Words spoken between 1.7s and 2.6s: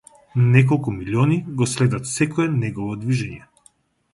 следат секое